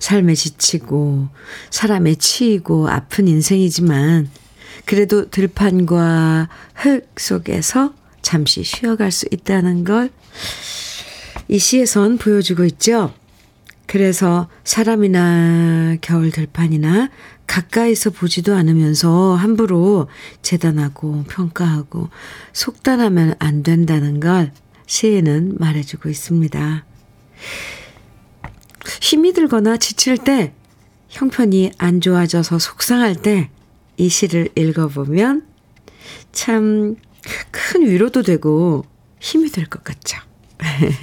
[0.00, 1.28] 삶에 지치고
[1.70, 4.30] 사람에 치이고 아픈 인생이지만
[4.84, 10.10] 그래도 들판과 흙 속에서 잠시 쉬어갈 수 있다는 걸
[11.48, 13.14] 이 시에선 보여주고 있죠.
[13.86, 17.08] 그래서 사람이나 겨울 들판이나
[17.46, 20.08] 가까이서 보지도 않으면서 함부로
[20.42, 22.10] 재단하고 평가하고
[22.52, 24.52] 속단하면 안 된다는 걸
[24.88, 26.84] 시에는 말해주고 있습니다.
[29.00, 30.52] 힘이 들거나 지칠 때,
[31.08, 33.50] 형편이 안 좋아져서 속상할 때
[33.98, 35.46] 이 시를 읽어보면
[36.32, 36.96] 참
[37.50, 38.84] 큰 위로도 되고
[39.20, 40.18] 힘이 될 것 같죠.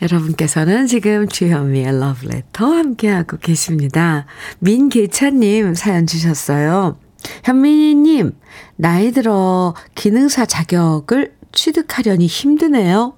[0.00, 4.24] 여러분께서는 지금 주현미의 러브레터 함께하고 계십니다.
[4.60, 6.98] 민계찬님 사연 주셨어요.
[7.44, 8.32] 현미님,
[8.76, 13.14] 나이 들어 기능사 자격을 취득하려니 힘드네요.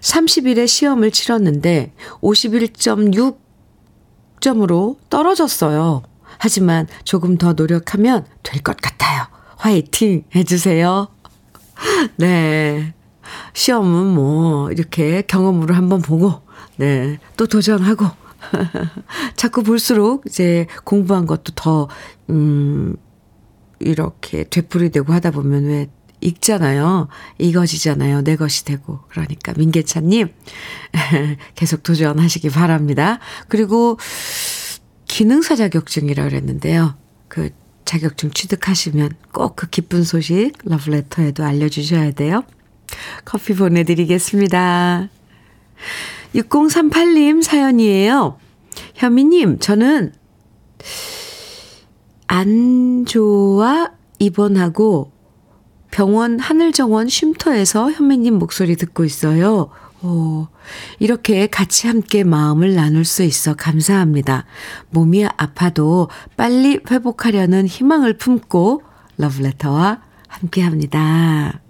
[0.00, 1.92] 30일에 시험을 치렀는데
[2.22, 6.02] 51.6점으로 떨어졌어요.
[6.38, 9.26] 하지만 조금 더 노력하면 될 것 같아요.
[9.56, 11.08] 화이팅 해주세요.
[12.16, 12.94] 네.
[13.52, 16.40] 시험은 뭐, 이렇게 경험으로 한번 보고,
[16.76, 17.18] 네.
[17.36, 18.06] 또 도전하고,
[19.36, 21.88] 자꾸 볼수록 이제 공부한 것도 더,
[22.30, 22.96] 음,
[23.78, 25.88] 이렇게 되풀이되고 하다 보면 왜
[26.20, 27.08] 읽잖아요.
[27.38, 28.22] 이것이잖아요.
[28.22, 29.00] 내 것이 되고.
[29.08, 30.28] 그러니까 민계찬님
[31.54, 33.18] 계속 도전하시기 바랍니다.
[33.48, 33.98] 그리고
[35.06, 36.94] 기능사 자격증이라 그랬는데요.
[37.28, 37.50] 그
[37.84, 42.44] 자격증 취득하시면 꼭 그 기쁜 소식 러브레터에도 알려주셔야 돼요.
[43.24, 45.08] 커피 보내드리겠습니다.
[46.34, 48.38] 6038님 사연이에요.
[48.94, 50.12] 현미님, 저는
[52.26, 55.12] 안 좋아 입원하고
[55.90, 59.70] 병원 하늘정원 쉼터에서 현미님 목소리 듣고 있어요.
[60.02, 60.48] 오,
[60.98, 64.46] 이렇게 같이 함께 마음을 나눌 수 있어 감사합니다.
[64.90, 68.82] 몸이 아파도 빨리 회복하려는 희망을 품고
[69.18, 71.60] 러브레터와 함께 합니다.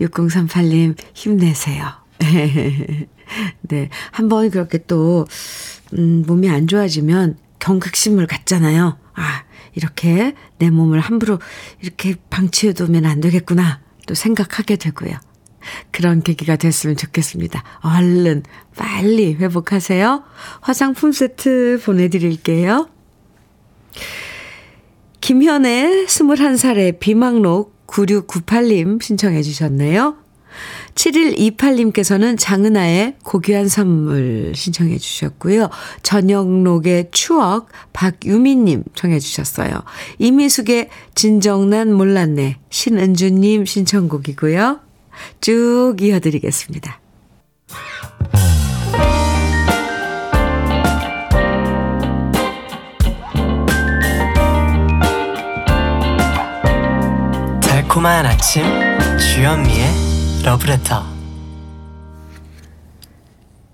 [0.00, 1.86] 6038님, 힘내세요.
[3.62, 3.88] 네.
[4.10, 5.26] 한번 그렇게 또,
[5.94, 8.96] 음, 몸이 안 좋아지면 경각심을 갖잖아요.
[9.14, 9.42] 아,
[9.78, 11.38] 이렇게 내 몸을 함부로
[11.80, 13.80] 이렇게 방치해두면 안 되겠구나.
[14.06, 15.12] 또 생각하게 되고요.
[15.92, 17.62] 그런 계기가 됐으면 좋겠습니다.
[17.82, 18.42] 얼른
[18.76, 20.24] 빨리 회복하세요.
[20.60, 22.88] 화장품 세트 보내드릴게요.
[25.20, 30.16] 김현의 21살의 비망록 9698님 신청해 주셨네요.
[30.94, 35.70] 7128님께서는 장은아의 고귀한 선물 신청해 주셨고요.
[36.02, 39.82] 저녁록의 추억 박유미님 청해 주셨어요.
[40.18, 44.80] 이미숙의 진정난 몰랐네 신은주님 신청곡이고요.
[45.40, 47.00] 쭉 이어드리겠습니다.
[57.60, 58.62] 달콤한 아침
[59.18, 60.07] 주현미의
[60.44, 61.04] 러브레터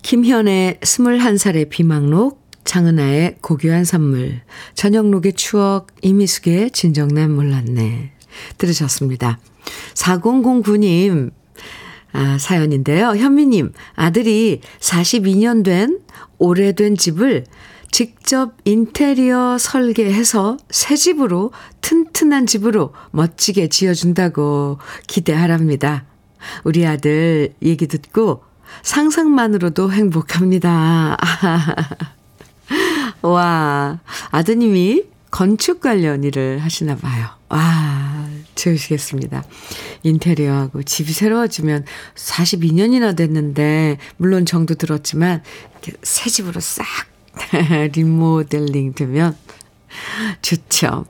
[0.03, 4.41] 김현의 21살의 비망록 장은아의 고귀한 선물
[4.75, 8.13] 저녁록의 추억 이미숙의 진정난 몰랐네
[8.59, 9.39] 들으셨습니다.
[9.95, 11.33] 4009님
[12.13, 13.17] 아, 사연인데요.
[13.17, 16.01] 현미님 아들이 42년 된
[16.39, 17.45] 오래된 집을
[17.91, 26.07] 직접 인테리어 설계해서 새 집으로 튼튼한 집으로 멋지게 지어준다고 기대하랍니다.
[26.65, 28.43] 우리 아들 얘기 듣고
[28.83, 31.17] 상상만으로도 행복합니다.
[33.23, 37.27] 와, 아드님이 건축 관련 일을 하시나 봐요.
[37.49, 39.45] 와, 좋으시겠습니다.
[40.03, 45.43] 인테리어하고 집이 새로워지면 42년이나 됐는데, 물론 정도 들었지만,
[46.03, 46.85] 새 집으로 싹
[47.95, 49.37] 리모델링 되면
[50.43, 51.07] 좋죠.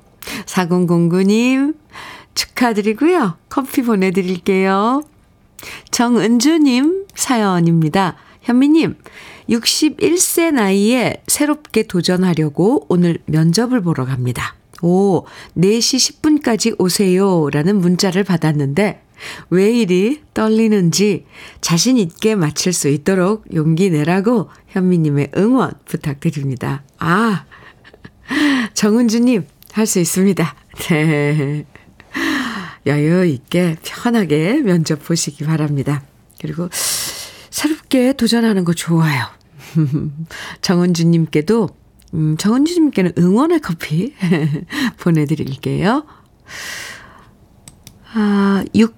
[0.46, 1.76] 4009님,
[2.34, 3.36] 축하드리고요.
[3.48, 5.02] 커피 보내드릴게요.
[5.90, 8.16] 정은주님 사연입니다.
[8.42, 8.96] 현미님,
[9.48, 14.54] 61세 나이에 새롭게 도전하려고 오늘 면접을 보러 갑니다.
[14.82, 15.24] 오,
[15.56, 17.48] 4시 10분까지 오세요.
[17.50, 19.02] 라는 문자를 받았는데,
[19.48, 21.24] 왜 이리 떨리는지
[21.60, 26.82] 자신 있게 마칠 수 있도록 용기 내라고 현미님의 응원 부탁드립니다.
[26.98, 27.46] 아,
[28.74, 30.54] 정은주님, 할 수 있습니다.
[30.88, 31.64] 네.
[32.86, 36.02] 여유 있게 편하게 면접 보시기 바랍니다.
[36.40, 36.68] 그리고
[37.50, 39.24] 새롭게 도전하는 거 좋아요.
[40.60, 41.68] 정은주님께도,
[42.14, 44.14] 음, 정은주님께는 응원의 커피
[45.00, 46.04] 보내드릴게요.
[48.12, 48.94] 아, 6,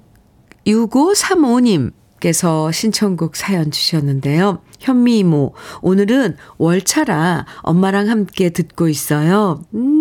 [0.67, 4.63] 6535님께서 신청곡 사연 주셨는데요.
[4.81, 9.65] 현미 이모, 오늘은 월차라 엄마랑 함께 듣고 있어요.
[9.75, 9.96] 음,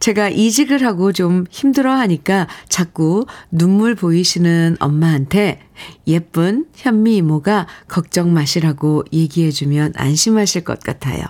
[0.00, 5.60] 제가 이직을 하고 좀 힘들어 하니까 자꾸 눈물 보이시는 엄마한테
[6.06, 11.24] 예쁜 현미 이모가 걱정 마시라고 얘기해주면 안심하실 것 같아요.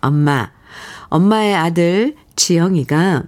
[0.00, 0.50] 엄마,
[1.08, 3.24] 엄마의 아들 지영이가,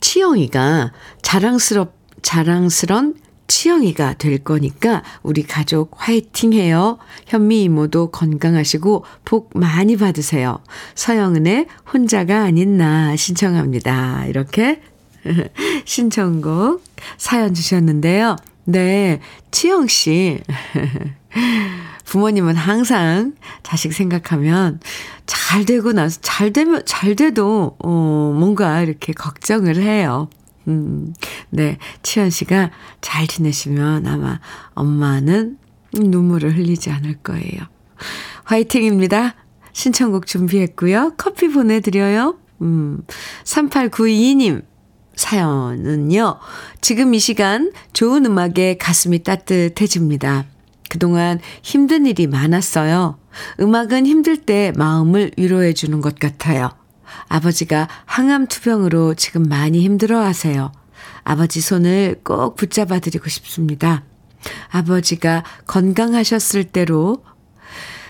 [0.00, 3.14] 치영이가 자랑스럽, 자랑스런
[3.46, 6.98] 치영이가 될 거니까 우리 가족 화이팅 해요.
[7.26, 10.58] 현미 이모도 건강하시고 복 많이 받으세요.
[10.94, 14.26] 서영은의 혼자가 아닌 나 신청합니다.
[14.26, 14.80] 이렇게
[15.84, 16.82] 신청곡
[17.16, 18.36] 사연 주셨는데요.
[18.64, 19.20] 네,
[19.50, 20.40] 치영 씨.
[22.06, 24.80] 부모님은 항상 자식 생각하면
[25.26, 30.28] 잘 되고 나서 잘 되면 잘 돼도 어 뭔가 이렇게 걱정을 해요.
[30.68, 31.14] 음,
[31.50, 31.78] 네.
[32.02, 34.40] 치현 씨가 잘 지내시면 아마
[34.74, 35.58] 엄마는
[35.92, 37.62] 눈물을 흘리지 않을 거예요.
[38.44, 39.34] 화이팅입니다.
[39.72, 41.14] 신청곡 준비했고요.
[41.16, 42.38] 커피 보내드려요.
[42.62, 43.02] 음,
[43.44, 44.62] 3892님
[45.16, 46.38] 사연은요.
[46.80, 50.44] 지금 이 시간 좋은 음악에 가슴이 따뜻해집니다.
[50.88, 53.18] 그동안 힘든 일이 많았어요.
[53.60, 56.70] 음악은 힘들 때 마음을 위로해 주는 것 같아요.
[57.28, 60.72] 아버지가 항암 투병으로 지금 많이 힘들어 하세요.
[61.24, 64.04] 아버지 손을 꼭 붙잡아 드리고 싶습니다.
[64.70, 67.24] 아버지가 건강하셨을 때로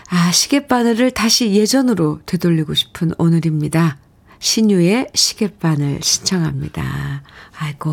[0.09, 3.97] 아, 시계바늘을 다시 예전으로 되돌리고 싶은 오늘입니다.
[4.39, 7.23] 신유의 시계바늘 신청합니다.
[7.57, 7.91] 아이고.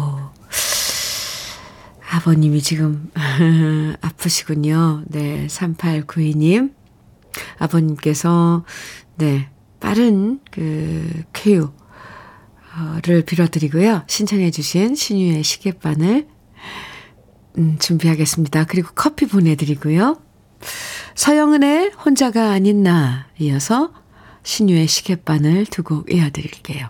[2.11, 3.11] 아버님이 지금
[4.01, 5.03] 아프시군요.
[5.07, 6.73] 네, 3892님.
[7.59, 8.65] 아버님께서,
[9.17, 9.51] 네,
[9.85, 11.71] 빠른 그 쾌유를
[13.27, 14.05] 빌어드리고요.
[14.07, 16.27] 신청해 주신 신유의 시계바늘
[17.59, 18.65] 음, 준비하겠습니다.
[18.65, 20.17] 그리고 커피 보내드리고요.
[21.15, 23.93] 서영은의 혼자가 아닌 나 이어서
[24.43, 26.89] 신유의 시계바늘 두 곡 이어드릴게요.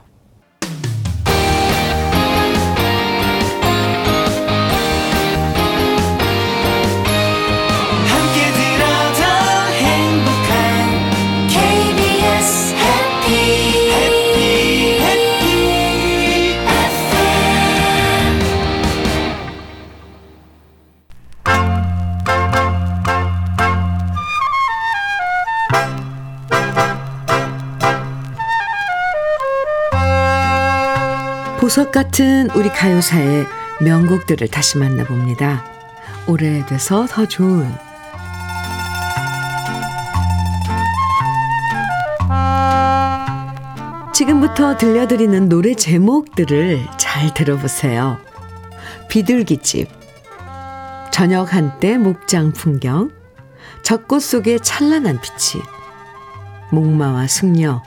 [31.75, 33.49] 보석 같은 우리 가요사의
[33.81, 35.65] 명곡들을 다시 만나봅니다.
[36.29, 37.69] 오래돼서 더 좋은
[44.13, 48.19] 지금부터 들려드리는 노래 제목들을 잘 들어보세요.
[49.09, 49.89] 비둘기집,
[51.11, 53.11] 저녁 한때 목장 풍경,
[53.83, 55.61] 젖꽃 속의 찬란한 빛이,
[56.71, 57.83] 목마와 숙녀,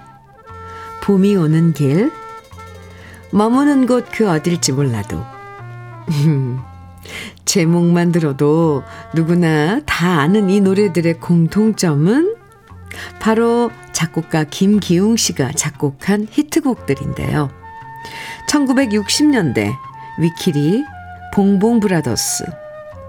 [1.03, 2.11] 봄이 오는 길,
[3.31, 5.23] 머무는 곳 그 어딜지 몰라도.
[7.45, 12.35] 제목만 들어도 누구나 다 아는 이 노래들의 공통점은
[13.19, 17.49] 바로 작곡가 김기웅 씨가 작곡한 히트곡들인데요.
[18.49, 19.73] 1960년대
[20.19, 20.83] 위키리,
[21.33, 22.45] 봉봉 브라더스,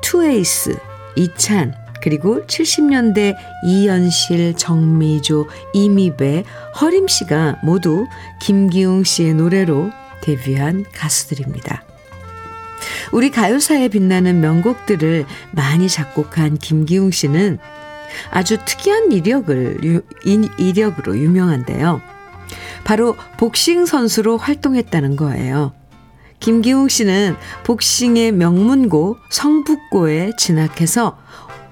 [0.03, 0.79] 투에이스,
[1.17, 6.45] 이찬, 그리고 70년대 이연실, 정미조, 이미배,
[6.81, 8.07] 허림 씨가 모두
[8.41, 9.91] 김기웅 씨의 노래로
[10.23, 11.83] 데뷔한 가수들입니다.
[13.13, 17.59] 우리 가요사에 빛나는 명곡들을 많이 작곡한 김기웅 씨는
[18.31, 22.01] 아주 특이한 이력을, 유- 이- 이력으로 유명한데요.
[22.85, 25.73] 바로 복싱 선수로 활동했다는 거예요.
[26.41, 31.19] 김기웅 씨는 복싱의 명문고 성북고에 진학해서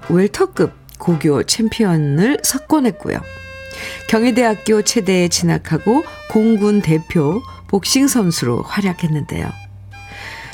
[0.09, 3.19] 웰터급 고교 챔피언을 석권했고요.
[4.09, 9.51] 경희대학교 체대에 진학하고 공군 대표 복싱 선수로 활약했는데요.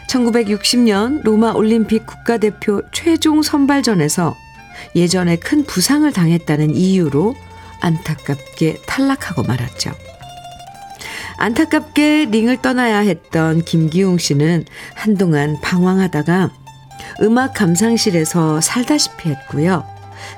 [0.08, 4.36] 1960년 로마 올림픽 국가대표 최종 선발전에서
[4.94, 7.34] 예전에 큰 부상을 당했다는 이유로
[7.80, 9.92] 안타깝게 탈락하고 말았죠.
[11.38, 16.50] 안타깝게 링을 떠나야 했던 김기웅 씨는 한동안 방황하다가
[17.22, 19.84] 음악 감상실에서 살다시피 했고요.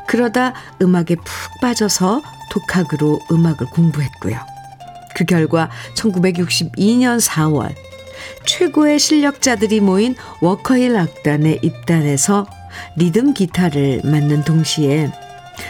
[0.07, 4.54] 그러다 음악에 푹 빠져서 독학으로 음악을 공부했고요.
[5.15, 7.75] 그 결과 1962년 4월
[8.45, 12.47] 최고의 실력자들이 모인 워커힐 악단에 입단해서
[12.97, 15.11] 리듬 기타를 맡는 동시에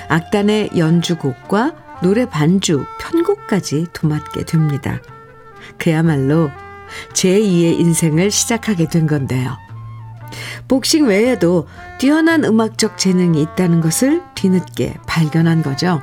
[0.08, 5.00] 악단의 연주곡과 노래 반주, 편곡까지 도맡게 됩니다.
[5.78, 6.50] 그야말로
[7.12, 9.56] 제2의 인생을 시작하게 된 건데요.
[10.68, 11.68] 복싱 외에도
[11.98, 16.02] 뛰어난 음악적 재능이 있다는 것을 뒤늦게 발견한 거죠.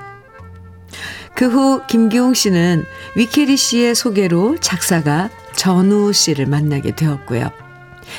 [1.42, 2.86] 그 후 김기웅 씨는
[3.16, 7.50] 위케리 씨의 소개로 작사가 전우 씨를 만나게 되었고요.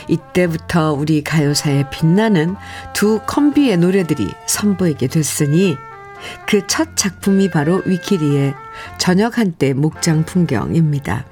[0.09, 2.57] 이때부터 우리 가요사에 빛나는
[2.93, 5.77] 두 컴비의 노래들이 선보이게 됐으니
[6.49, 8.55] 그 첫 작품이 바로 위키리의
[8.99, 11.25] 저녁 한때 목장 풍경입니다.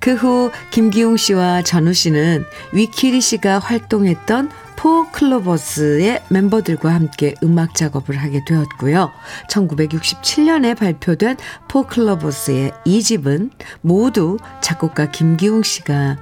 [0.00, 8.16] 그 후 김기웅 씨와 전우 씨는 위키리 씨가 활동했던 포 클로버스의 멤버들과 함께 음악 작업을
[8.16, 9.12] 하게 되었고요.
[9.48, 11.36] 1967년에 발표된
[11.68, 13.50] 포 클로버스의 이집은
[13.80, 16.18] 모두 작곡가 김기웅 씨가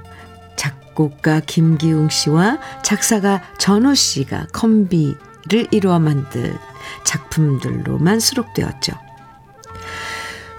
[0.55, 6.55] 작곡가 김기웅 씨와 작사가 전우 씨가 콤비를 이루어 만든
[7.03, 8.93] 작품들로만 수록되었죠.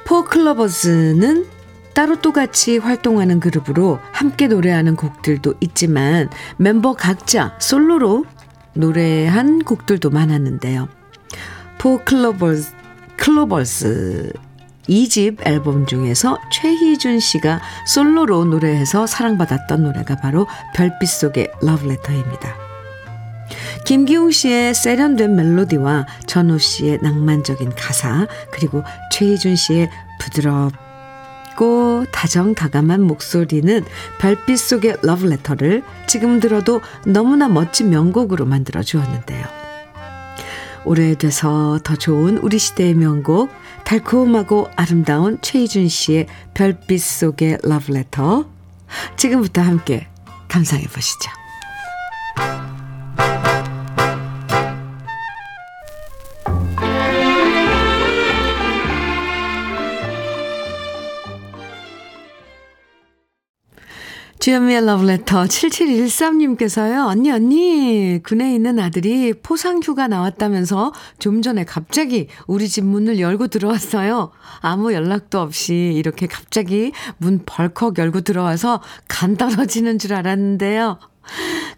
[0.04, 1.46] 포클로버스는
[1.94, 8.24] 따로 또 같이 활동하는 그룹으로 함께 노래하는 곡들도 있지만 멤버 각자 솔로로
[8.74, 10.88] 노래한 곡들도 많았는데요.
[11.78, 12.72] 포클로버스
[13.16, 14.32] 클로버스
[14.88, 22.56] 2집 앨범 중에서 최희준 씨가 솔로로 노래해서 사랑받았던 노래가 바로 별빛 속의 러브레터입니다.
[23.84, 28.82] 김기웅 씨의 세련된 멜로디와 전호 씨의 낭만적인 가사 그리고
[29.12, 30.72] 최희준 씨의 부드럽
[31.56, 33.84] 고 다정다감한 목소리는
[34.18, 39.46] 별빛 속의 러브레터를 지금 들어도 너무나 멋진 명곡으로 만들어 주었는데요.
[40.84, 43.50] 오래돼서 더 좋은 우리 시대의 명곡
[43.84, 48.46] 달콤하고 아름다운 최희준 씨의 별빛 속의 러브레터
[49.16, 50.08] 지금부터 함께
[50.48, 51.41] 감상해 보시죠.
[64.42, 67.06] 주현미의 러브레터 7713님께서요.
[67.06, 74.32] 언니 언니 군에 있는 아들이 포상휴가 나왔다면서 좀 전에 갑자기 우리 집 문을 열고 들어왔어요.
[74.60, 80.98] 아무 연락도 없이 이렇게 갑자기 문 벌컥 열고 들어와서 간 떨어지는 줄 알았는데요.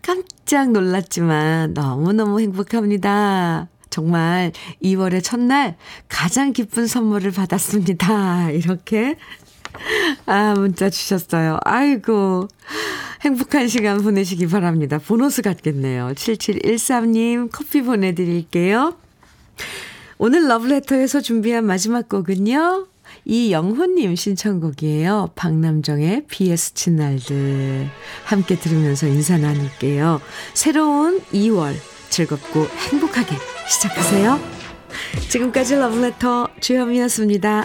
[0.00, 3.68] 깜짝 놀랐지만 너무너무 행복합니다.
[3.90, 4.52] 정말
[4.82, 5.76] 2월의 첫날
[6.08, 8.50] 가장 기쁜 선물을 받았습니다.
[8.52, 9.16] 이렇게
[10.26, 11.58] 아, 문자 주셨어요.
[11.64, 12.48] 아이고.
[13.22, 14.98] 행복한 시간 보내시기 바랍니다.
[14.98, 16.12] 보너스 같겠네요.
[16.14, 18.96] 7713님 커피 보내드릴게요.
[20.18, 22.86] 오늘 러브레터에서 준비한 마지막 곡은요.
[23.24, 25.30] 이영훈님 신청곡이에요.
[25.34, 27.88] 박남정의 BS 친 날들.
[28.24, 30.20] 함께 들으면서 인사 나눌게요.
[30.52, 31.74] 새로운 2월
[32.10, 33.36] 즐겁고 행복하게
[33.68, 34.38] 시작하세요.
[35.28, 37.64] 지금까지 러브레터 주현미였습니다.